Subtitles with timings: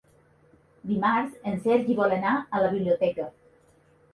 [0.91, 3.29] Dimarts en Sergi vol anar a la biblioteca.